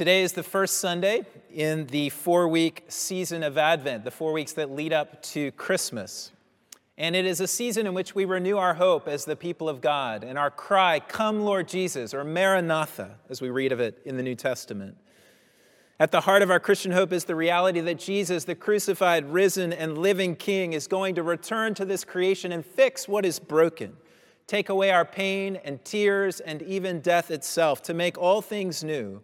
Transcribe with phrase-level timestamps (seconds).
[0.00, 4.54] Today is the first Sunday in the four week season of Advent, the four weeks
[4.54, 6.32] that lead up to Christmas.
[6.96, 9.82] And it is a season in which we renew our hope as the people of
[9.82, 14.16] God and our cry, Come, Lord Jesus, or Maranatha, as we read of it in
[14.16, 14.96] the New Testament.
[15.98, 19.70] At the heart of our Christian hope is the reality that Jesus, the crucified, risen,
[19.70, 23.98] and living King, is going to return to this creation and fix what is broken,
[24.46, 29.20] take away our pain and tears and even death itself, to make all things new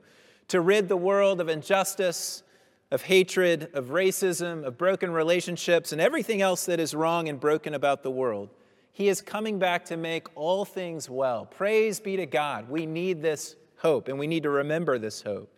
[0.48, 2.42] to rid the world of injustice,
[2.91, 7.74] of hatred, of racism, of broken relationships, and everything else that is wrong and broken
[7.74, 8.51] about the world.
[8.92, 11.46] He is coming back to make all things well.
[11.46, 12.70] Praise be to God.
[12.70, 15.52] We need this hope, and we need to remember this hope.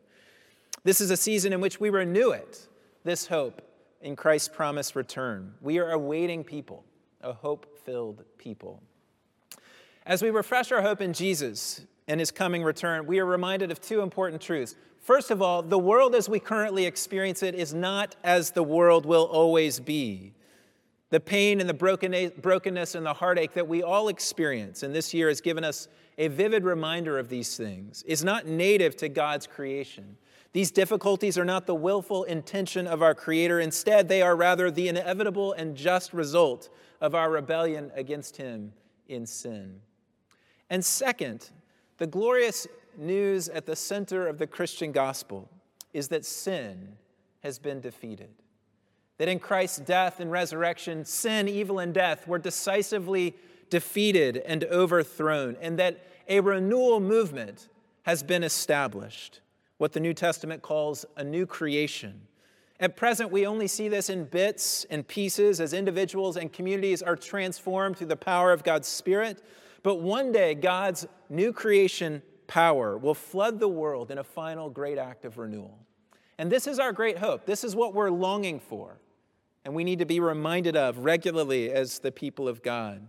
[0.85, 2.67] This is a season in which we renew it,
[3.05, 3.63] this hope
[4.01, 5.55] in Christ's promised return.
[5.61, 6.85] We are awaiting people,
[7.21, 8.83] a hope filled people.
[10.07, 13.81] As we refresh our hope in Jesus, and his coming return, we are reminded of
[13.81, 14.75] two important truths.
[15.01, 19.07] First of all, the world as we currently experience it is not as the world
[19.07, 20.33] will always be.
[21.11, 25.29] The pain and the brokenness and the heartache that we all experience, and this year
[25.29, 25.89] has given us
[26.19, 30.17] a vivid reminder of these things, is not native to God's creation.
[30.53, 33.61] These difficulties are not the willful intention of our Creator.
[33.61, 36.69] Instead, they are rather the inevitable and just result
[37.01, 38.73] of our rebellion against Him
[39.09, 39.81] in sin.
[40.69, 41.51] And second,
[41.99, 45.49] the glorious news at the center of the Christian gospel
[45.93, 46.97] is that sin
[47.43, 48.31] has been defeated.
[49.19, 53.35] That in Christ's death and resurrection, sin, evil, and death were decisively
[53.69, 57.69] defeated and overthrown, and that a renewal movement
[58.03, 59.41] has been established,
[59.79, 62.21] what the New Testament calls a new creation.
[62.81, 67.17] At present, we only see this in bits and pieces as individuals and communities are
[67.17, 69.43] transformed through the power of God's Spirit.
[69.83, 74.99] But one day, God's new creation power will flood the world in a final great
[74.99, 75.79] act of renewal.
[76.39, 77.47] And this is our great hope.
[77.47, 78.99] This is what we're longing for.
[79.65, 83.07] And we need to be reminded of regularly as the people of God.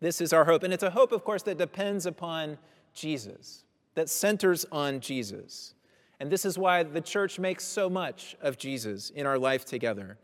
[0.00, 0.62] This is our hope.
[0.62, 2.58] And it's a hope, of course, that depends upon
[2.92, 5.74] Jesus, that centers on Jesus.
[6.20, 10.18] And this is why the church makes so much of Jesus in our life together.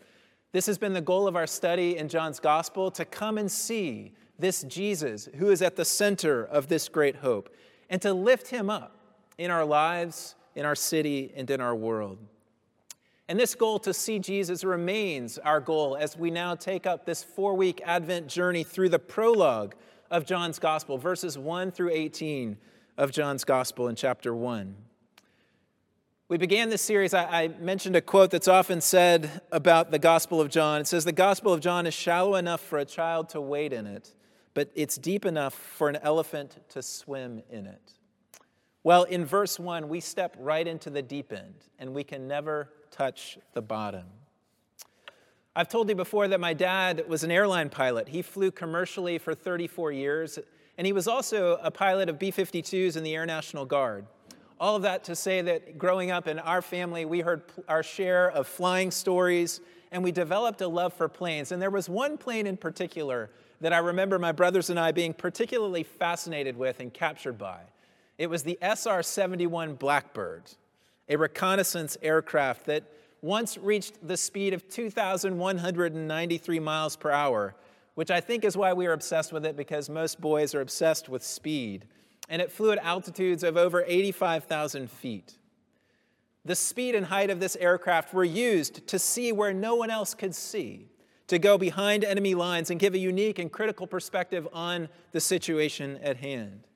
[0.53, 4.13] This has been the goal of our study in John's gospel to come and see
[4.39, 7.55] this Jesus who is at the center of this great hope
[7.89, 8.97] and to lift him up
[9.39, 12.19] in our lives, in our city, and in our world.
[13.29, 17.25] And this goal to see Jesus remains our goal as we now take up this
[17.25, 19.75] four week Advent journey through the prologue
[20.11, 22.59] of John's Gospel, verses 1 through 18
[22.99, 24.77] of John's Gospel in chapter 1.
[26.29, 30.41] We began this series, I, I, mentioned a quote that's often said about the Gospel
[30.41, 30.81] of John.
[30.81, 33.87] It says, The Gospel of John is shallow enough for a child to wade in
[33.87, 34.15] it,
[34.55, 37.93] but it's deep enough for an elephant to swim in it.
[38.85, 42.71] Well, in verse 1, we step right into the deep end, and we can never
[42.91, 44.05] touch the bottom.
[45.57, 48.09] I've told you before that my dad was an airline pilot.
[48.09, 50.39] He flew commercially for 34 years,
[50.77, 54.07] and he was also a pilot of B 52s in the Air National Guard.
[54.61, 58.31] All of that to say that growing up in our family, we heard our share
[58.31, 59.61] of flying stories,
[59.93, 61.53] and we developed a love for planes.
[61.53, 65.15] And there was one plane in particular that I remember my brothers and I being
[65.15, 67.61] particularly fascinated with and captured by.
[68.19, 70.45] It was the SR 71 Blackbird,
[71.09, 72.85] a reconnaissance aircraft that
[73.23, 77.55] once reached the speed of 2,193 miles per hour,
[77.95, 81.09] which I think is why we are obsessed with it because most boys are obsessed
[81.09, 81.87] with speed.
[82.29, 85.39] And it flew at altitudes of over 85,000 feet.
[86.45, 90.13] The speed and height of this aircraft were used to see where no one else
[90.15, 90.91] could see
[91.35, 95.99] to go behind enemy lines and give a unique and critical perspective on the situation
[96.03, 96.67] at hand.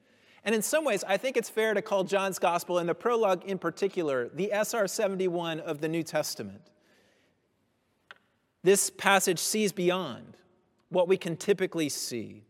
[0.45, 3.45] And in some ways, I think it's fair to call John's gospel, and the prologue
[3.45, 6.71] in particular, the SR 71 of the New Testament.
[8.63, 10.37] This passage sees beyond
[10.89, 12.45] what we can typically see.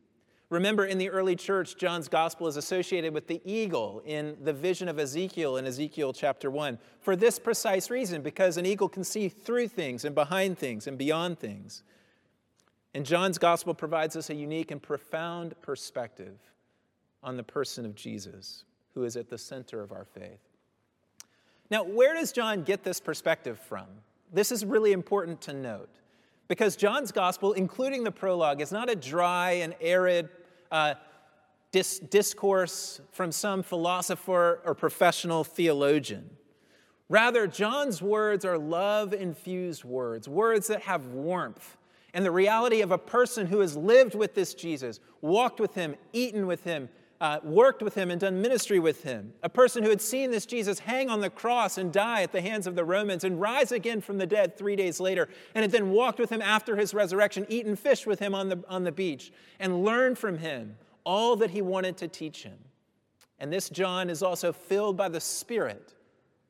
[0.51, 4.89] Remember, in the early church, John's gospel is associated with the eagle in the vision
[4.89, 9.28] of Ezekiel in Ezekiel chapter 1 for this precise reason, because an eagle can see
[9.28, 11.83] through things and behind things and beyond things.
[12.95, 16.39] And John's gospel provides us a unique and profound perspective
[17.23, 18.65] on the person of Jesus,
[18.95, 20.41] who is at the center of our faith.
[21.71, 23.87] Now, where does John get this perspective from?
[24.33, 25.91] This is really important to note
[26.49, 30.31] because John's gospel, including the prologue, is not a dry and arid
[30.71, 30.95] uh,
[31.73, 36.31] dis- discourse from some philosopher or professional theologian.
[37.11, 41.77] Rather, John's words are love infused words, words that have warmth
[42.18, 45.94] and the reality of a person who has lived with this Jesus, walked with him,
[46.12, 46.88] eaten with him,
[47.20, 50.44] uh, worked with him and done ministry with him, a person who had seen this
[50.44, 53.70] Jesus hang on the cross and die at the hands of the Romans and rise
[53.70, 56.92] again from the dead three days later, and had then walked with him after his
[56.92, 59.30] resurrection, eaten fish with him on the, on the beach,
[59.60, 62.59] and learned from him all that he wanted to teach him.
[63.38, 65.94] And this John is also filled by the Spirit,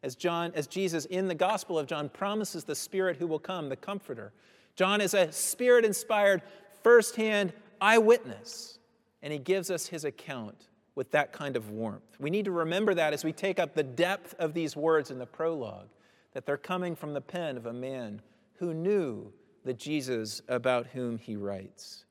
[0.02, 3.68] as John, as Jesus in the Gospel of John promises the Spirit who will come,
[3.68, 4.32] the Comforter.
[4.78, 6.40] John is a spirit inspired,
[6.84, 8.78] firsthand eyewitness
[9.22, 12.14] and he gives us his account with that kind of warmth.
[12.20, 15.18] We need to remember that as we take up the depth of these words in
[15.18, 15.88] the prologue,
[16.32, 18.22] that they're coming from the pen of a man
[18.60, 19.32] who knew
[19.64, 22.04] the Jesus about whom he writes.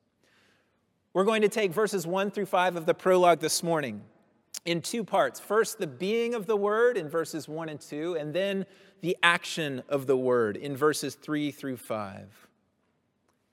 [1.14, 4.02] We're going to take verses 1 through 5 of the prologue this morning
[4.66, 5.40] in two parts.
[5.40, 8.66] First, the being of the word in verses 1 and 2, and then
[9.00, 12.47] the action of the word in verses 3 through 5.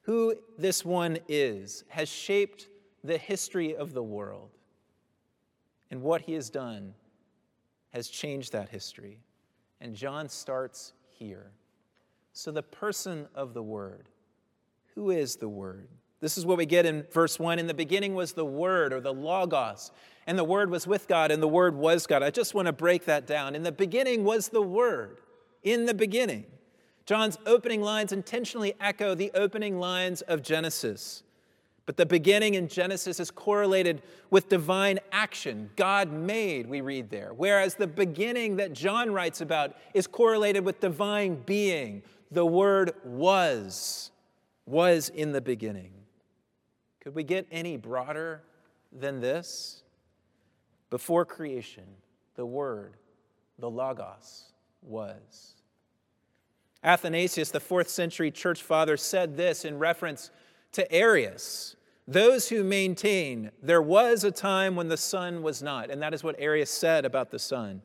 [0.04, 2.68] Who this one is has shaped
[3.02, 4.50] the history of the world.
[5.90, 6.94] And what he has done
[7.92, 9.20] has changed that history.
[9.80, 11.52] And John starts here.
[12.32, 14.08] So, the person of the Word.
[14.94, 15.88] Who is the Word?
[16.20, 17.58] This is what we get in verse 1.
[17.58, 19.92] In the beginning was the Word or the Logos,
[20.26, 22.22] and the Word was with God, and the Word was God.
[22.22, 23.54] I just want to break that down.
[23.54, 25.20] In the beginning was the Word.
[25.62, 26.46] In the beginning.
[27.06, 31.22] John's opening lines intentionally echo the opening lines of Genesis.
[31.86, 35.70] But the beginning in Genesis is correlated with divine action.
[35.76, 37.32] God made, we read there.
[37.36, 42.02] Whereas the beginning that John writes about is correlated with divine being.
[42.30, 44.10] The word was,
[44.64, 45.92] was in the beginning.
[47.00, 48.42] Could we get any broader
[48.90, 49.82] than this?
[50.88, 51.84] Before creation,
[52.34, 52.96] the word,
[53.58, 54.44] the Logos,
[54.80, 55.56] was.
[56.84, 60.30] Athanasius, the fourth century church father, said this in reference
[60.72, 61.76] to Arius,
[62.06, 66.22] those who maintain there was a time when the Son was not, and that is
[66.22, 67.80] what Arius said about the Son,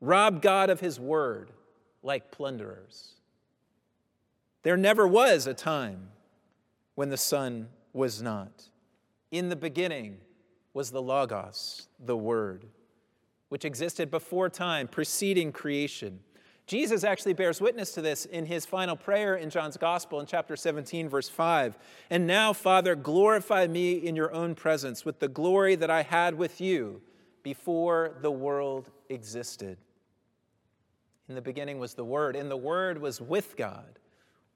[0.00, 1.50] rob God of his word
[2.02, 3.14] like plunderers.
[4.62, 6.08] There never was a time
[6.94, 8.68] when the Son was not.
[9.30, 10.18] In the beginning
[10.74, 12.66] was the Logos, the Word,
[13.48, 16.20] which existed before time, preceding creation.
[16.68, 20.54] Jesus actually bears witness to this in his final prayer in John's Gospel in chapter
[20.54, 21.78] 17, verse 5.
[22.10, 26.34] And now, Father, glorify me in your own presence with the glory that I had
[26.34, 27.00] with you
[27.42, 29.78] before the world existed.
[31.30, 33.98] In the beginning was the Word, and the Word was with God.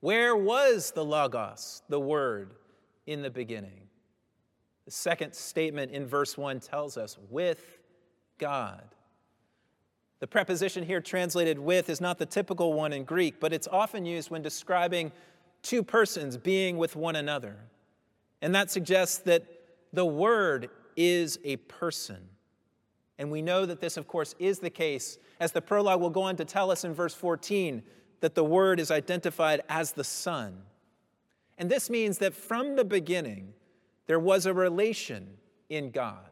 [0.01, 2.53] Where was the Logos, the Word,
[3.07, 3.89] in the beginning?
[4.85, 7.79] The second statement in verse 1 tells us, with
[8.37, 8.85] God.
[10.23, 14.07] The preposition here translated with is not the typical one in Greek, but it's often
[14.07, 15.11] used when describing
[15.63, 17.57] two persons being with one another.
[18.41, 19.45] And that suggests that
[19.93, 22.19] the Word is a person.
[23.19, 26.23] And we know that this, of course, is the case, as the prologue will go
[26.23, 27.83] on to tell us in verse 14
[28.21, 30.57] that the Word is identified as the Son.
[31.59, 33.55] And this means that from the beginning,
[34.07, 35.31] there was a relation
[35.69, 36.32] in God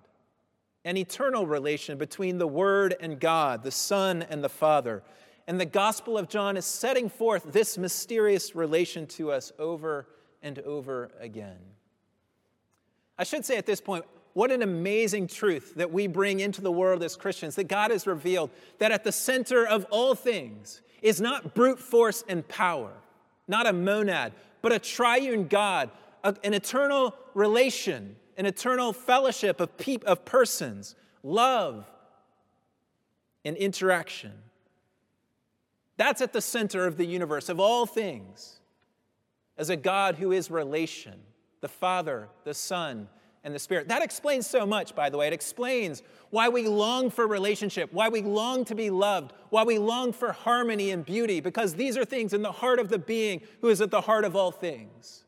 [0.84, 5.02] an eternal relation between the Word and God, the Son and the Father.
[5.46, 10.06] And the Gospel of John is setting forth this mysterious relation to us over
[10.42, 11.58] and over again.
[13.18, 16.70] I should say at this point, what an amazing truth that we bring into the
[16.70, 21.20] world as Christians that God has revealed that at the center of all things is
[21.20, 22.92] not brute force and power,
[23.48, 24.32] not a monad,
[24.62, 25.90] but a triune God,
[26.22, 31.84] an eternal relation an eternal fellowship of, peop- of persons, love,
[33.44, 34.32] and interaction.
[35.98, 38.60] That's at the center of the universe, of all things,
[39.58, 41.20] as a God who is relation,
[41.60, 43.10] the Father, the Son,
[43.44, 43.88] and the Spirit.
[43.88, 45.26] That explains so much, by the way.
[45.26, 49.76] It explains why we long for relationship, why we long to be loved, why we
[49.76, 53.42] long for harmony and beauty, because these are things in the heart of the being
[53.60, 55.24] who is at the heart of all things.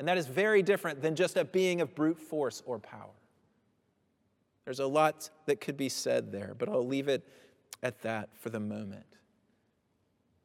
[0.00, 3.12] And that is very different than just a being of brute force or power.
[4.64, 7.22] There's a lot that could be said there, but I'll leave it
[7.82, 9.04] at that for the moment.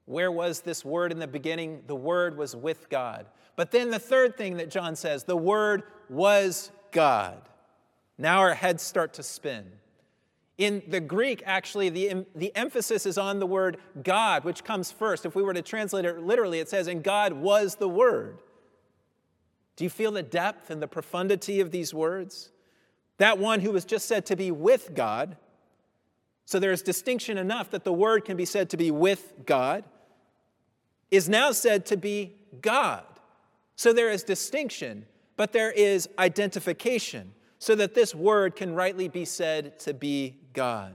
[0.03, 1.83] Where was this word in the beginning?
[1.87, 3.27] The word was with God.
[3.55, 7.41] But then the third thing that John says the word was God.
[8.17, 9.71] Now our heads start to spin.
[10.57, 15.25] In the Greek, actually, the, the emphasis is on the word God, which comes first.
[15.25, 18.41] If we were to translate it literally, it says, And God was the Word.
[19.75, 22.51] Do you feel the depth and the profundity of these words?
[23.17, 25.37] That one who was just said to be with God,
[26.45, 29.83] so there is distinction enough that the word can be said to be with God,
[31.11, 33.03] is now said to be God.
[33.75, 35.05] So there is distinction,
[35.37, 37.33] but there is identification.
[37.65, 40.93] so that this word can rightly be said to be God.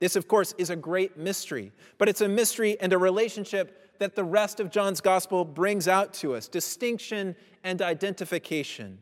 [0.00, 4.16] This, of course, is a great mystery, but it's a mystery and a relationship that
[4.16, 8.98] the rest of John's gospel brings out to us distinction and identification.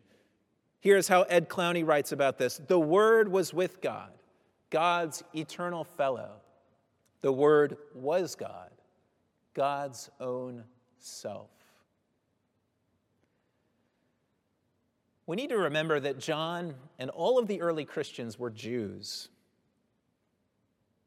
[0.80, 4.12] Here's how Ed Clowney writes about this The Word was with God,
[4.70, 6.36] God's eternal fellow.
[7.20, 8.70] The Word was God,
[9.52, 10.64] God's own
[10.98, 11.50] self.
[15.26, 19.28] We need to remember that John and all of the early Christians were Jews.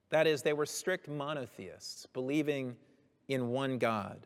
[0.10, 2.78] That is, they were strict monotheists, believing
[3.28, 4.26] in one God.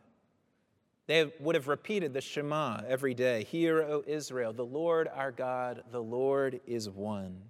[1.10, 5.82] They would have repeated the Shema every day Hear, O Israel, the Lord our God,
[5.92, 7.42] the Lord is one.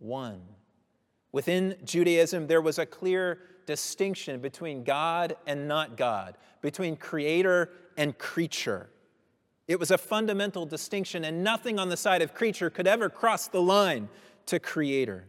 [0.00, 0.42] One.
[1.32, 8.18] Within Judaism, there was a clear distinction between God and not God, between creator and
[8.18, 8.90] creature.
[9.66, 13.48] It was a fundamental distinction, and nothing on the side of creature could ever cross
[13.48, 14.10] the line
[14.44, 15.24] to creator.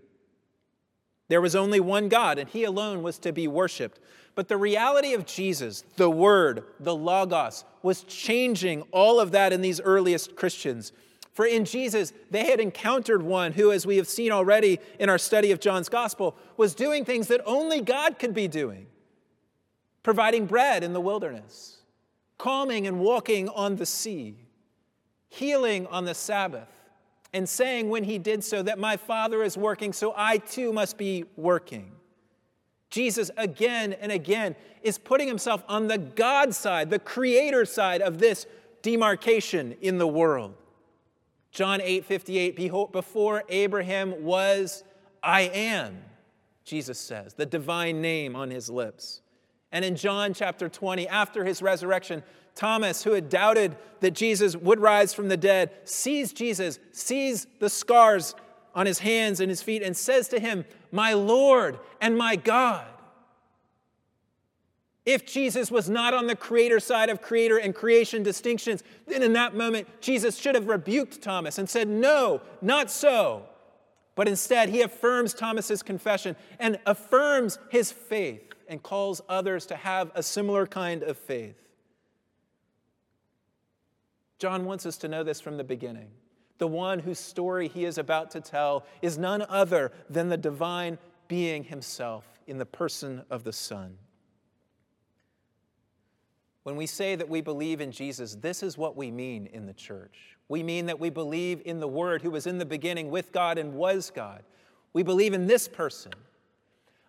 [1.28, 4.00] There was only one God, and He alone was to be worshiped.
[4.36, 9.62] But the reality of Jesus, the Word, the Logos, was changing all of that in
[9.62, 10.92] these earliest Christians.
[11.32, 15.18] For in Jesus, they had encountered one who, as we have seen already in our
[15.18, 18.88] study of John's Gospel, was doing things that only God could be doing
[20.04, 21.80] providing bread in the wilderness,
[22.38, 24.38] calming and walking on the sea,
[25.30, 26.75] healing on the Sabbath
[27.36, 30.98] and saying when he did so that my Father is working, so I too must
[30.98, 31.92] be working.
[32.90, 38.20] Jesus again and again is putting himself on the God side, the creator side of
[38.20, 38.48] this
[38.82, 40.54] demarcation in the world.
[41.52, 44.86] John 8 58, behold, before Abraham was,
[45.22, 45.98] I am,
[46.64, 49.20] Jesus says, the divine name on his lips.
[49.76, 52.24] And in John chapter 20, after his resurrection,
[52.56, 57.70] Thomas, who had doubted that Jesus would rise from the dead, sees Jesus, sees the
[57.70, 58.36] scars
[58.74, 60.64] on his hands and his feet, and says to him,
[60.94, 62.88] My Lord and my God.
[65.06, 69.34] If Jesus was not on the creator side of creator and creation distinctions, then in
[69.34, 73.44] that moment, Jesus should have rebuked Thomas and said, No, not so.
[74.16, 80.12] But instead, he affirms Thomas's confession and affirms his faith and calls others to have
[80.16, 81.62] a similar kind of faith.
[84.40, 86.10] John wants us to know this from the beginning.
[86.58, 90.98] The one whose story he is about to tell is none other than the divine
[91.28, 93.98] being himself in the person of the Son.
[96.64, 99.74] When we say that we believe in Jesus, this is what we mean in the
[99.74, 100.38] church.
[100.48, 103.58] We mean that we believe in the Word who was in the beginning with God
[103.58, 104.44] and was God.
[104.94, 106.14] We believe in this person.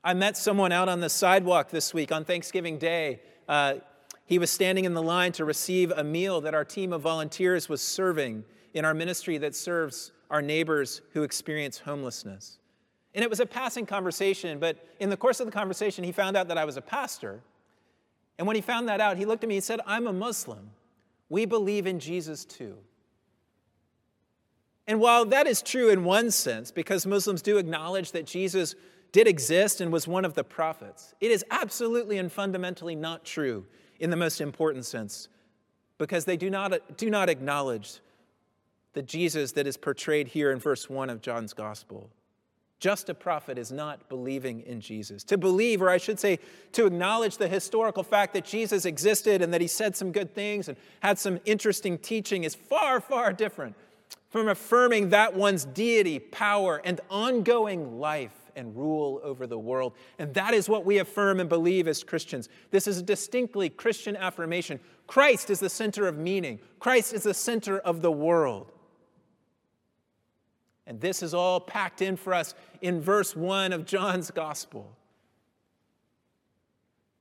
[0.07, 3.19] I met someone out on the sidewalk this week on Thanksgiving Day.
[3.49, 3.79] Uh,
[4.25, 7.69] he was standing in the line to receive a meal that our team of volunteers
[7.69, 12.59] was serving in our ministry that serves our neighbors who experience homelessness.
[13.17, 16.37] And it was a passing conversation, but in the course of the conversation, he found
[16.37, 17.41] out that I was a pastor.
[18.39, 20.71] And when he found that out, he looked at me and said, I'm a Muslim.
[21.29, 22.77] We believe in Jesus too.
[24.87, 28.77] And while that is true in one sense, because Muslims do acknowledge that Jesus
[29.17, 33.65] did exist and was one of the prophets, it is absolutely and fundamentally not true
[33.99, 35.31] in the most important sense
[35.97, 38.01] because they do not, do not acknowledge
[38.93, 42.11] the Jesus that is portrayed here in verse 1 of John's gospel.
[42.79, 45.25] Just a prophet is not believing in Jesus.
[45.25, 46.39] To believe, or I should say,
[46.73, 50.69] to acknowledge the historical fact that Jesus existed and that he said some good things
[50.69, 53.77] and had some interesting teaching is far, far different
[54.29, 59.93] from affirming that one's deity, power, and ongoing life and rule over the world.
[60.19, 62.49] And that is what we affirm and believe as Christians.
[62.71, 64.81] This is a distinctly Christian affirmation.
[65.07, 68.73] Christ is the center of meaning, Christ is the center of the world.
[70.89, 74.97] And this is all packed in for us in verse 1 of John's gospel.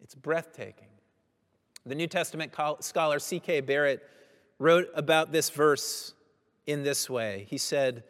[0.04, 0.88] It's breathtaking.
[1.84, 3.62] The New Testament scholar C.K.
[3.62, 4.08] Barrett
[4.60, 6.14] wrote about this verse
[6.68, 7.48] in this way.
[7.50, 8.04] He said,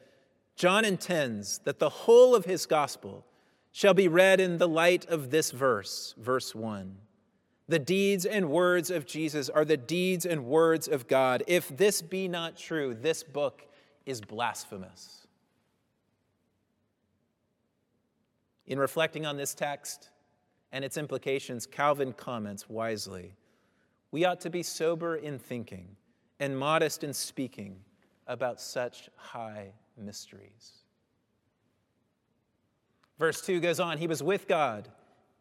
[0.55, 3.25] John intends that the whole of his gospel
[3.71, 6.95] shall be read in the light of this verse, verse 1.
[7.67, 11.43] The deeds and words of Jesus are the deeds and words of God.
[11.47, 13.67] If this be not true, this book
[14.05, 15.27] is blasphemous.
[18.67, 20.09] In reflecting on this text
[20.71, 23.33] and its implications, Calvin comments wisely
[24.11, 25.97] We ought to be sober in thinking
[26.39, 27.77] and modest in speaking
[28.27, 30.73] about such high mysteries.
[33.17, 34.89] Verse 2 goes on He was with God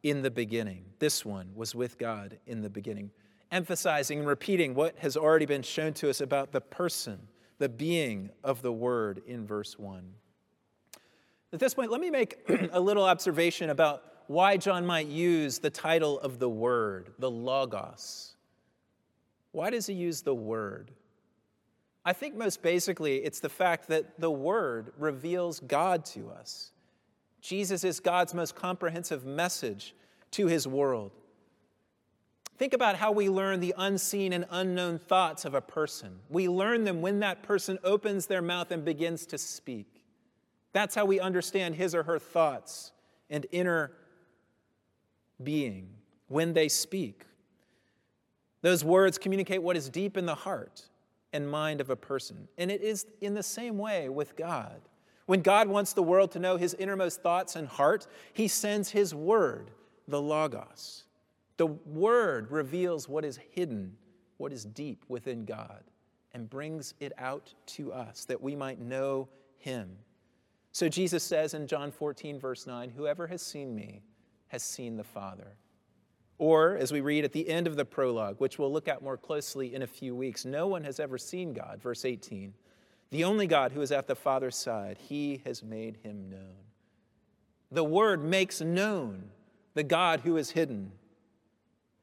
[0.02, 0.84] in the beginning.
[0.98, 3.10] This one was with God in the beginning,
[3.50, 7.18] emphasizing and repeating what has already been shown to us about the person,
[7.58, 10.04] the being of the Word in verse 1.
[11.52, 12.38] At this point, let me make
[12.72, 18.36] a little observation about why John might use the title of the Word, the Logos.
[19.52, 20.90] Why does he use the Word?
[22.04, 26.72] I think most basically it's the fact that the Word reveals God to us.
[27.40, 29.94] Jesus is God's most comprehensive message
[30.32, 31.12] to his world.
[32.56, 36.20] Think about how we learn the unseen and unknown thoughts of a person.
[36.28, 40.04] We learn them when that person opens their mouth and begins to speak.
[40.72, 42.92] That's how we understand his or her thoughts
[43.28, 43.92] and inner
[45.42, 45.88] being
[46.28, 47.26] when they speak.
[48.62, 50.82] Those words communicate what is deep in the heart
[51.34, 52.48] and mind of a person.
[52.56, 54.80] And it is in the same way with God.
[55.26, 59.14] When God wants the world to know his innermost thoughts and heart, he sends his
[59.14, 59.70] word,
[60.08, 61.04] the Logos.
[61.56, 63.96] The Word reveals what is hidden,
[64.38, 65.84] what is deep within God,
[66.32, 69.96] and brings it out to us that we might know Him.
[70.72, 74.02] So Jesus says in John 14, verse 9, Whoever has seen me
[74.48, 75.56] has seen the Father.
[76.44, 79.16] Or, as we read at the end of the prologue, which we'll look at more
[79.16, 82.52] closely in a few weeks, no one has ever seen God, verse 18.
[83.10, 86.56] The only God who is at the Father's side, he has made him known.
[87.72, 89.30] The Word makes known
[89.72, 90.92] the God who is hidden.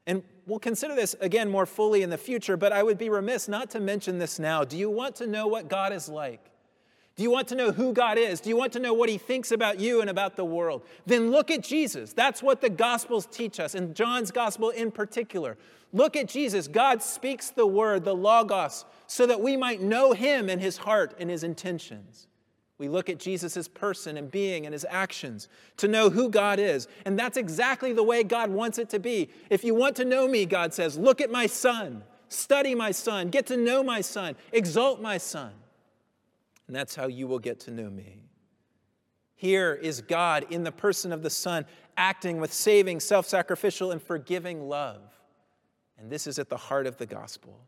[0.08, 3.46] And we'll consider this again more fully in the future, but I would be remiss
[3.46, 4.64] not to mention this now.
[4.64, 6.50] Do you want to know what God is like?
[7.14, 8.40] Do you want to know who God is?
[8.40, 10.82] Do you want to know what He thinks about you and about the world?
[11.04, 12.12] Then look at Jesus.
[12.12, 15.58] That's what the Gospels teach us, and John's Gospel in particular.
[15.92, 16.68] Look at Jesus.
[16.68, 21.14] God speaks the word, the Logos, so that we might know Him and His heart
[21.18, 22.28] and His intentions.
[22.78, 26.88] We look at Jesus' person and being and his actions to know who God is.
[27.04, 29.30] And that's exactly the way God wants it to be.
[29.50, 33.28] If you want to know me, God says, look at my son, study my son,
[33.28, 35.52] get to know my son, exalt my son.
[36.72, 38.16] And that's how you will get to know me.
[39.34, 41.66] Here is God in the person of the Son,
[41.98, 45.02] acting with saving, self sacrificial, and forgiving love.
[45.98, 47.60] And this is at the heart of the gospel.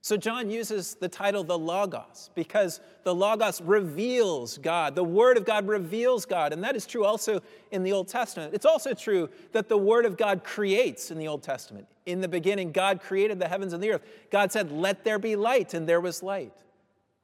[0.00, 4.94] So, John uses the title the Logos because the Logos reveals God.
[4.94, 6.54] The Word of God reveals God.
[6.54, 8.54] And that is true also in the Old Testament.
[8.54, 11.86] It's also true that the Word of God creates in the Old Testament.
[12.06, 14.06] In the beginning, God created the heavens and the earth.
[14.30, 16.54] God said, Let there be light, and there was light.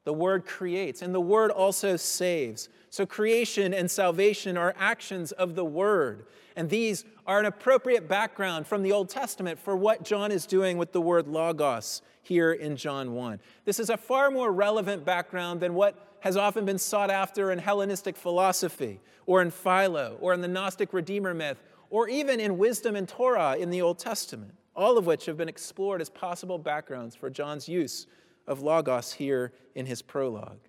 [0.09, 2.67] The Word creates, and the Word also saves.
[2.89, 6.25] So, creation and salvation are actions of the Word.
[6.55, 10.79] And these are an appropriate background from the Old Testament for what John is doing
[10.79, 13.39] with the word logos here in John 1.
[13.65, 17.59] This is a far more relevant background than what has often been sought after in
[17.59, 22.95] Hellenistic philosophy, or in Philo, or in the Gnostic Redeemer myth, or even in wisdom
[22.95, 27.15] and Torah in the Old Testament, all of which have been explored as possible backgrounds
[27.15, 28.07] for John's use
[28.49, 30.59] of logos here in his prologue.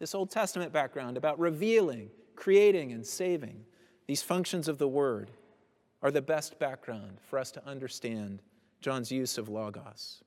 [0.00, 3.64] This Old Testament background about revealing, creating, and saving
[4.06, 5.30] these functions of the word
[6.02, 8.42] are the best background for us to understand
[8.80, 10.22] John's use of logos.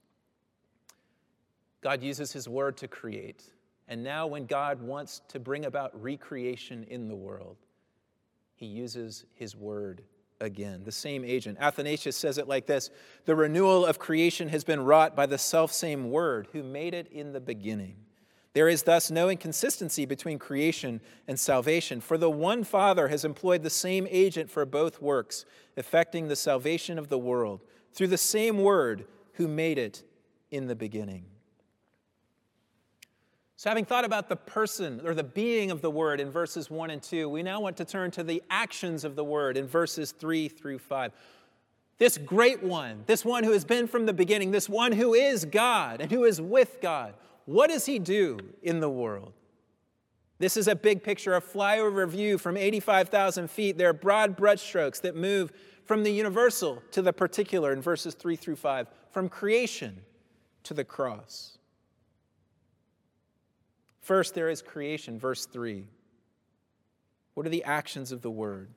[1.82, 3.44] God uses his word to create.
[3.88, 7.58] And now, when God wants to bring about recreation in the world,
[8.56, 10.04] he uses his word
[10.42, 11.58] again, the same agent.
[11.60, 12.90] Athanasius says it like this
[13.26, 17.34] The renewal of creation has been wrought by the self-same word who made it in
[17.34, 17.96] the beginning.
[18.54, 23.62] There is thus no inconsistency between creation and salvation, for the one Father has employed
[23.62, 25.46] the same agent for both works,
[25.78, 30.04] effecting the salvation of the world through the same word who made it
[30.52, 31.26] in the beginning.
[33.60, 36.92] So, having thought about the person or the being of the word in verses 1
[36.92, 40.14] and 2, we now want to turn to the actions of the word in verses
[40.14, 41.12] 3 through 5.
[41.98, 45.44] This great one, this one who has been from the beginning, this one who is
[45.44, 49.34] God and who is with God, what does he do in the world?
[50.38, 53.78] This is a big picture, a flyover view from 85,000 feet.
[53.78, 55.52] There are broad brushstrokes that move
[55.84, 59.98] from the universal to the particular in verses 3 through 5, from creation
[60.64, 61.59] to the cross.
[64.10, 65.86] First, there is creation, verse 3.
[67.36, 68.72] What are the actions of the word?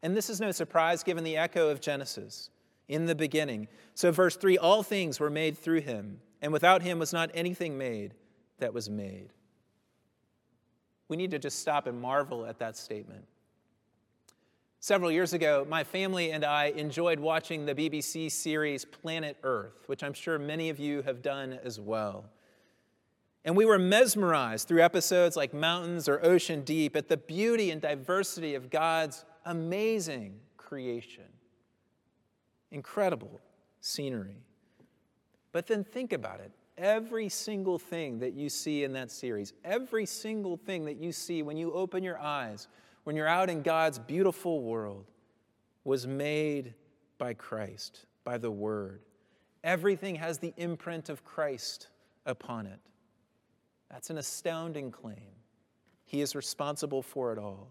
[0.00, 2.50] And this is no surprise given the echo of Genesis
[2.86, 3.66] in the beginning.
[3.96, 7.76] So, verse 3 all things were made through him and without him was not anything
[7.78, 8.14] made
[8.60, 9.30] that was made.
[11.08, 13.24] We need to just stop and marvel at that statement.
[14.78, 20.04] Several years ago, my family and I enjoyed watching the BBC series Planet Earth, which
[20.04, 22.26] I'm sure many of you have done as well.
[23.44, 27.80] And we were mesmerized through episodes like Mountains or Ocean Deep at the beauty and
[27.80, 31.24] diversity of God's amazing creation.
[32.70, 33.40] Incredible
[33.80, 34.44] scenery.
[35.52, 36.52] But then think about it.
[36.80, 41.42] every single thing that you see in that series, every single thing that you see
[41.42, 42.68] when you open your eyes,
[43.04, 45.04] when you're out in God's beautiful world,
[45.84, 46.74] was made
[47.18, 49.02] by Christ, by the Word.
[49.62, 51.88] Everything has the imprint of Christ
[52.24, 52.80] upon it.
[53.90, 55.34] That's an astounding claim.
[56.04, 57.68] He is responsible for it all.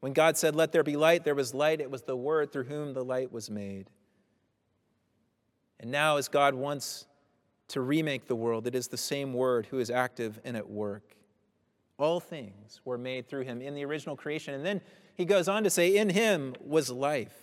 [0.00, 1.80] When God said, Let there be light, there was light.
[1.80, 3.90] It was the Word through whom the light was made.
[5.80, 7.06] And now, as God wants
[7.68, 11.14] to remake the world, it is the same Word who is active and at work.
[11.98, 14.54] All things were made through him in the original creation.
[14.54, 14.80] And then
[15.14, 17.36] he goes on to say, In him was life.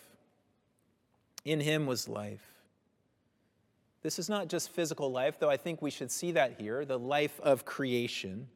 [1.44, 2.55] In him was life.
[4.06, 7.00] This is not just physical life, though I think we should see that here the
[7.00, 8.48] life of creation.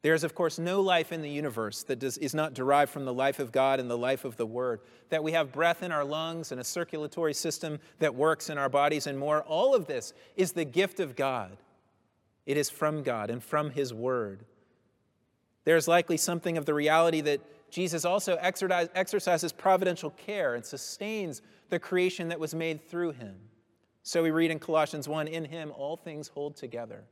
[0.00, 3.04] There is, of course, no life in the universe that does, is not derived from
[3.04, 4.80] the life of God and the life of the Word.
[5.10, 8.70] That we have breath in our lungs and a circulatory system that works in our
[8.70, 9.42] bodies and more.
[9.42, 11.58] All of this is the gift of God.
[12.46, 14.46] It is from God and from His Word.
[15.64, 21.78] There's likely something of the reality that Jesus also exercises providential care and sustains the
[21.78, 23.36] creation that was made through him.
[24.02, 27.04] So we read in Colossians 1 In him all things hold together.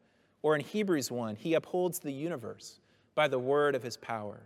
[0.42, 2.78] Or in Hebrews 1, he upholds the universe
[3.14, 4.40] by the word of his power.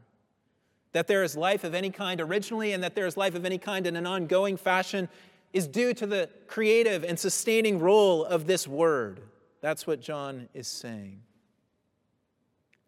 [0.93, 3.59] That there is life of any kind originally and that there is life of any
[3.59, 5.09] kind in an ongoing fashion
[5.53, 9.21] is due to the creative and sustaining role of this word.
[9.61, 11.21] That's what John is saying.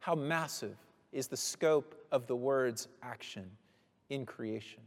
[0.00, 0.76] How massive
[1.12, 3.50] is the scope of the word's action
[4.10, 4.82] in creation.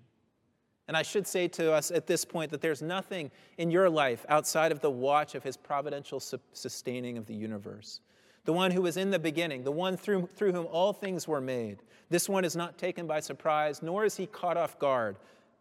[0.88, 4.26] And I should say to us at this point that there's nothing in your life
[4.30, 8.00] outside of the watch of his providential sustaining of the universe.
[8.46, 11.42] The one who was in the beginning, the one through, through whom all things were
[11.42, 11.80] made.
[12.10, 15.18] This one is not taken by surprise, nor is he caught off guard.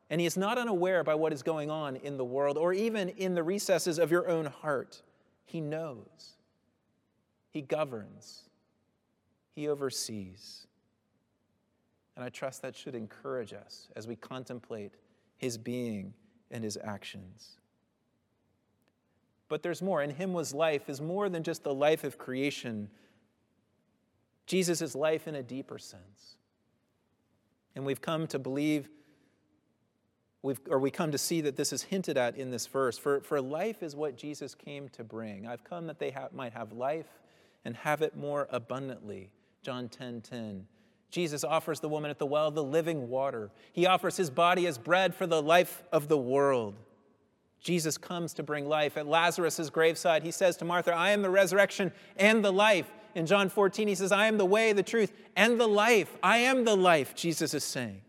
[0.09, 3.09] And he is not unaware by what is going on in the world or even
[3.09, 5.03] in the recesses of your own heart.
[5.45, 6.37] He knows,
[7.51, 8.43] he governs,
[9.51, 10.69] he oversees.
[12.15, 14.95] And I trust that should encourage us as we contemplate
[15.37, 16.15] his being
[16.51, 17.57] and his actions.
[19.49, 20.03] But there's more.
[20.03, 22.89] In him was life, is more than just the life of creation.
[24.47, 26.37] Jesus is life in a deeper sense.
[27.75, 28.89] And we've come to believe,
[30.43, 32.99] we've, or we come to see that this is hinted at in this verse.
[32.99, 35.47] For, for life is what Jesus came to bring.
[35.47, 37.07] I've come that they ha- might have life
[37.65, 39.31] and have it more abundantly.
[39.63, 40.67] John 10 10.
[41.17, 43.51] Jesus offers the woman at the well the living water.
[43.73, 46.75] He offers his body as bread for the life of the world.
[47.59, 48.99] Jesus comes to bring life.
[48.99, 52.93] At Lazarus' graveside, he says to Martha, I am the resurrection and the life.
[53.15, 56.15] In John 14, he says, I am the way, the truth, and the life.
[56.23, 58.03] I am the life, Jesus is saying.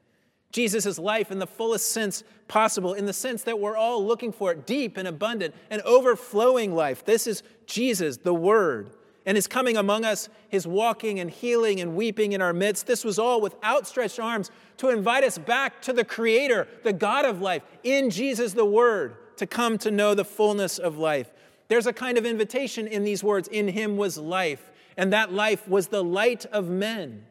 [0.51, 4.33] Jesus is life in the fullest sense possible, in the sense that we're all looking
[4.33, 7.05] for it deep and abundant and overflowing life.
[7.05, 8.89] This is Jesus, the Word
[9.27, 13.03] and his coming among us, his walking and healing and weeping in our midst, this
[13.03, 17.41] was all with outstretched arms to invite us back to the Creator, the God of
[17.41, 21.29] life, in Jesus the Word, to come to know the fullness of life.
[21.67, 25.67] There's a kind of invitation in these words in him was life, and that life
[25.67, 27.25] was the light of men.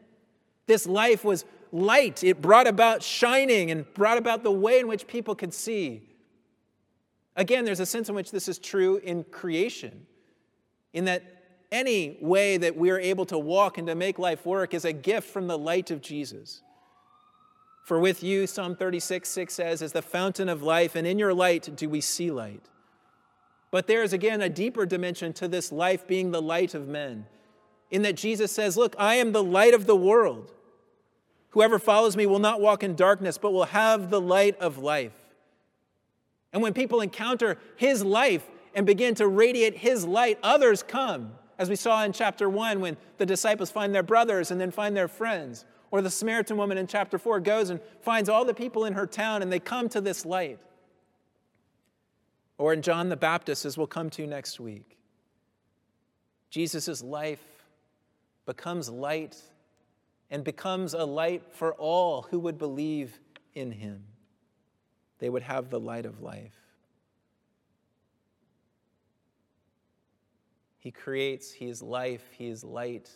[0.67, 5.07] This life was light, it brought about shining and brought about the way in which
[5.07, 6.03] people could see.
[7.35, 10.05] Again, there's a sense in which this is true in creation,
[10.93, 11.36] in that
[11.71, 14.93] any way that we are able to walk and to make life work is a
[14.93, 16.61] gift from the light of Jesus.
[17.83, 21.33] For with you, Psalm 36, 6 says, is the fountain of life, and in your
[21.33, 22.67] light do we see light.
[23.71, 27.25] But there is again a deeper dimension to this life being the light of men,
[27.89, 30.53] in that Jesus says, Look, I am the light of the world.
[31.51, 35.15] Whoever follows me will not walk in darkness, but will have the light of life.
[36.51, 41.69] And when people encounter his life and begin to radiate his light, others come as
[41.69, 45.07] we saw in chapter 1 when the disciples find their brothers and then find their
[45.07, 45.65] friends.
[45.89, 49.07] Or the Samaritan woman in chapter 4 goes and finds all the people in her
[49.07, 50.59] town and they come to this light.
[52.57, 54.97] Or in John the Baptist, as we'll come to next week,
[56.49, 57.43] Jesus' life
[58.45, 59.35] becomes light
[60.29, 63.19] and becomes a light for all who would believe
[63.53, 64.03] in him.
[65.19, 66.66] They would have the light of life.
[70.87, 73.11] He creates, He is life, He is light.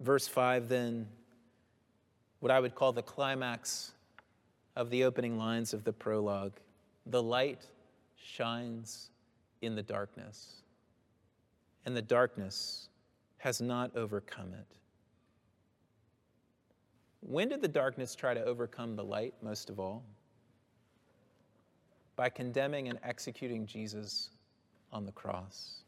[0.00, 1.06] Verse 5, then,
[2.40, 3.92] what I would call the climax
[4.74, 6.54] of the opening lines of the prologue
[7.06, 7.64] the light
[8.16, 9.10] shines
[9.62, 10.62] in the darkness,
[11.86, 12.88] and the darkness
[13.38, 14.78] has not overcome it.
[17.20, 20.02] When did the darkness try to overcome the light most of all?
[22.16, 24.30] By condemning and executing Jesus
[24.92, 25.80] on the cross.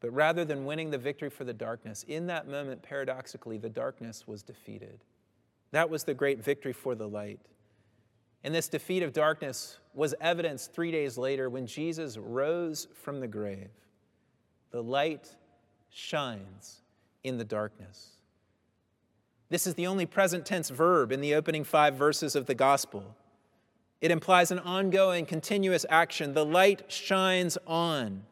[0.00, 4.26] But rather than winning the victory for the darkness, in that moment, paradoxically, the darkness
[4.26, 5.00] was defeated.
[5.70, 7.40] That was the great victory for the light.
[8.44, 13.28] And this defeat of darkness was evidenced three days later when Jesus rose from the
[13.28, 13.70] grave.
[14.72, 15.36] The light
[15.90, 16.82] shines
[17.22, 18.16] in the darkness.
[19.50, 23.14] This is the only present tense verb in the opening five verses of the gospel.
[24.02, 26.34] It implies an ongoing, continuous action.
[26.34, 28.24] The light shines on.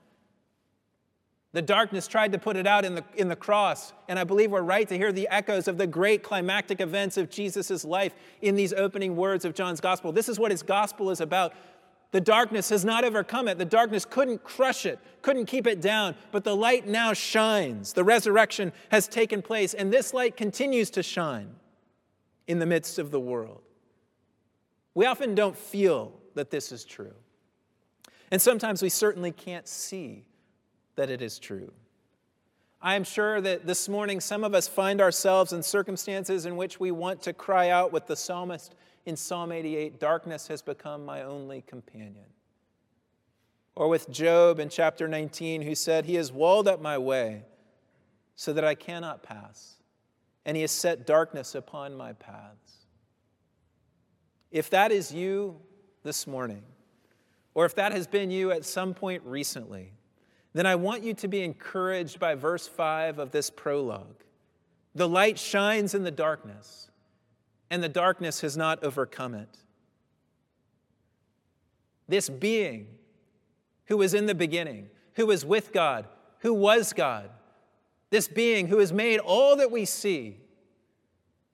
[1.53, 4.51] The darkness tried to put it out in the, in the cross, and I believe
[4.51, 8.57] we're right to hear the echoes of the great climactic events of Jesus' life in
[8.57, 10.11] these opening words of John's gospel.
[10.13, 11.55] This is what his gospel is about.
[12.11, 13.59] The darkness has not overcome it.
[13.59, 17.93] The darkness couldn't crush it, couldn't keep it down, but the light now shines.
[17.93, 21.55] The resurrection has taken place, and this light continues to shine
[22.49, 23.63] in the midst of the world.
[24.95, 27.15] We often don't feel that this is true.
[28.31, 30.25] And sometimes we certainly can't see
[30.97, 31.73] that it is true.
[32.83, 36.81] I am sure that this morning some of us find ourselves in circumstances in which
[36.81, 38.75] we want to cry out with the psalmist
[39.05, 42.25] in Psalm 88 Darkness has become my only companion.
[43.75, 47.45] Or with Job in chapter 19, who said, He has walled up my way
[48.35, 49.77] so that I cannot pass,
[50.45, 52.80] and He has set darkness upon my paths.
[54.51, 55.57] If that is you
[56.03, 56.63] this morning,
[57.55, 59.93] or if that has been you at some point recently,
[60.53, 64.25] then I want you to be encouraged by verse 5 of this prologue.
[64.95, 66.91] The light shines in the darkness,
[67.71, 69.59] and the darkness has not overcome it.
[72.09, 72.89] This being
[73.87, 76.07] who was in the beginning, who was with God,
[76.41, 77.31] who was God,
[78.11, 80.39] this being who has made all that we see,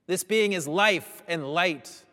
[0.06, 2.04] this being is life and light.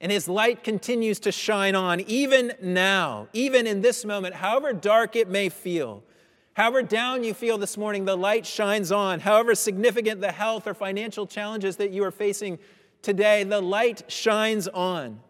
[0.00, 5.16] And his light continues to shine on even now, even in this moment, however dark
[5.16, 6.02] it may feel.
[6.52, 9.20] However down you feel this morning, the light shines on.
[9.20, 12.58] However significant the health or financial challenges that you are facing
[13.02, 15.20] today, the light shines on.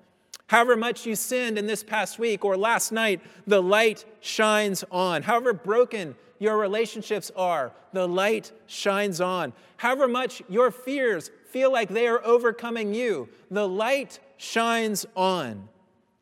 [0.49, 5.23] However much you sinned in this past week or last night, the light shines on.
[5.23, 9.53] However broken your relationships are, the light shines on.
[9.79, 15.69] However much your fears feel like they are overcoming you, the light shines on.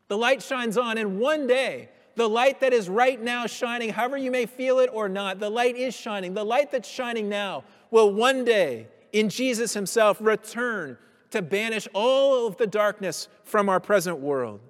[0.09, 4.17] The light shines on, and one day, the light that is right now shining, however
[4.17, 6.35] you may feel it or not, the light is shining.
[6.35, 10.97] The light that's shining now will one day, in Jesus Himself, return
[11.31, 14.61] to banish all of the darkness from our present world.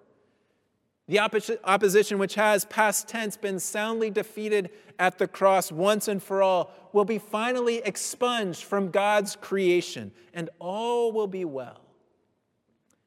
[1.06, 6.42] The opposition, which has past tense been soundly defeated at the cross once and for
[6.42, 11.83] all, will be finally expunged from God's creation, and all will be well.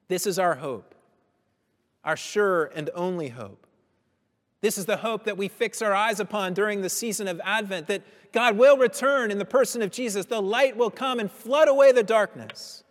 [0.08, 0.96] This is our hope,
[2.04, 3.68] our sure and only hope.
[4.62, 7.88] This is the hope that we fix our eyes upon during the season of Advent
[7.88, 10.26] that God will return in the person of Jesus.
[10.26, 12.84] The light will come and flood away the darkness.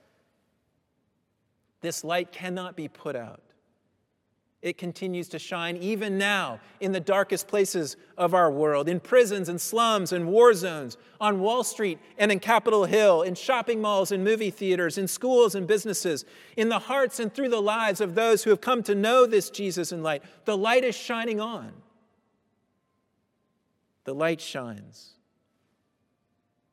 [1.80, 3.40] This light cannot be put out.
[4.62, 9.48] It continues to shine even now in the darkest places of our world, in prisons
[9.48, 14.10] and slums and war zones, on Wall Street and in Capitol Hill, in shopping malls
[14.10, 16.24] and movie theaters, in schools and businesses,
[16.56, 19.50] in the hearts and through the lives of those who have come to know this
[19.50, 20.22] Jesus and light.
[20.46, 21.72] The light is shining on.
[24.04, 25.12] The light shines.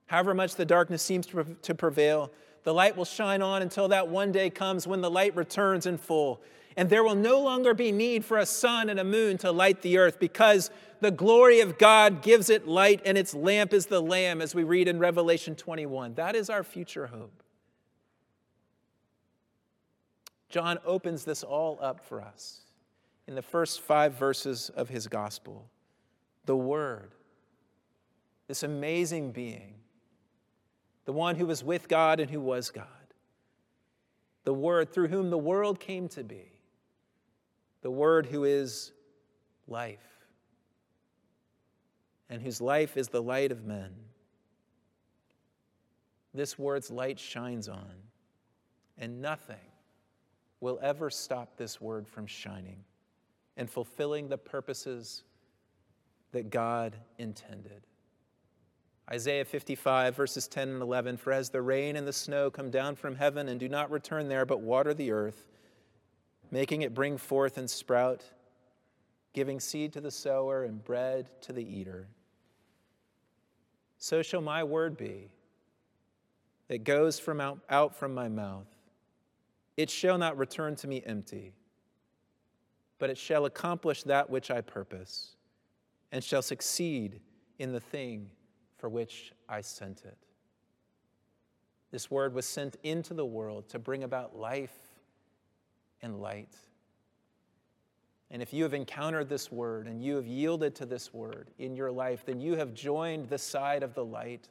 [0.05, 2.31] However much the darkness seems to prevail,
[2.63, 5.97] the light will shine on until that one day comes when the light returns in
[5.97, 6.41] full
[6.75, 9.81] and there will no longer be need for a sun and a moon to light
[9.81, 14.01] the earth because the glory of God gives it light and its lamp is the
[14.01, 16.15] Lamb, as we read in Revelation 21.
[16.15, 17.43] That is our future hope.
[20.49, 22.61] John opens this all up for us
[23.27, 25.67] in the first five verses of his gospel.
[26.45, 27.11] The Word,
[28.47, 29.75] this amazing being,
[31.05, 32.85] the one who was with God and who was God,
[34.43, 36.52] the Word through whom the world came to be
[37.83, 38.91] the Word who is
[39.67, 40.25] life,
[42.29, 43.91] and whose life is the light of men.
[46.33, 47.93] This Word's light shines on,
[48.97, 49.57] and nothing
[50.61, 52.83] will ever stop this Word from shining
[53.57, 55.23] and fulfilling the purposes
[56.31, 57.85] that God intended.
[59.11, 62.95] Isaiah 55, verses 10 and 11 For as the rain and the snow come down
[62.95, 65.52] from heaven and do not return there, but water the earth,
[66.53, 68.23] making it bring forth and sprout,
[69.33, 72.07] giving seed to the sower and bread to the eater.
[73.97, 75.31] So shall my word be
[76.67, 78.67] that goes from out, out from my mouth.
[79.77, 81.53] It shall not return to me empty,
[82.99, 85.35] but it shall accomplish that which I purpose
[86.11, 87.19] and shall succeed
[87.57, 88.29] in the thing
[88.77, 90.19] for which I sent it.
[91.89, 94.92] This word was sent into the world to bring about life
[96.03, 96.55] and light.
[98.29, 101.75] And if you have encountered this word and you have yielded to this word in
[101.75, 104.49] your life, then you have joined the side of the light.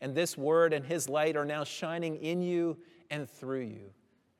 [0.00, 2.78] And this word and his light are now shining in you
[3.10, 3.90] and through you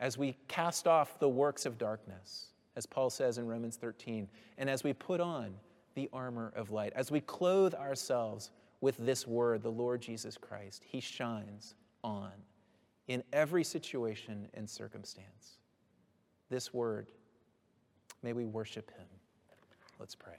[0.01, 2.47] as we cast off the works of darkness,
[2.77, 5.55] as Paul says in Romans 13, and as we put on
[5.95, 8.51] the armor of light, as we clothe ourselves
[8.83, 10.83] with this word, the Lord Jesus Christ.
[10.85, 12.33] He shines on
[13.09, 15.59] in every situation and circumstance.
[16.53, 17.07] This word,
[18.23, 19.07] may we worship him.
[19.99, 20.37] Let's pray.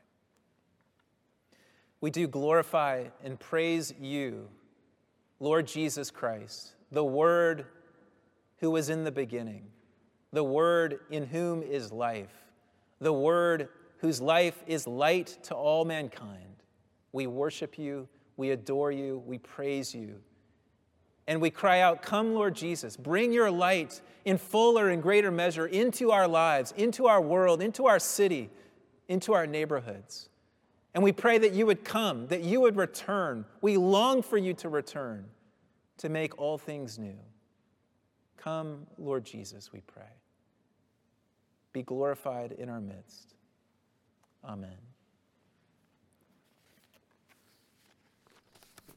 [2.01, 4.47] We do glorify and praise you,
[5.39, 7.65] Lord Jesus Christ, the Word
[8.59, 9.63] who was in the beginning,
[10.31, 12.45] the Word in whom is life,
[13.01, 16.61] the Word whose life is light to all mankind.
[17.11, 20.21] We worship you, we adore you, we praise you.
[21.27, 25.65] And we cry out, Come, Lord Jesus, bring your light in fuller and greater measure
[25.65, 28.49] into our lives, into our world, into our city,
[29.07, 30.29] into our neighborhoods.
[30.93, 33.45] And we pray that you would come, that you would return.
[33.61, 35.25] We long for you to return
[35.97, 37.17] to make all things new.
[38.37, 40.03] Come, Lord Jesus, we pray.
[41.71, 43.35] Be glorified in our midst.
[44.43, 44.92] Amen.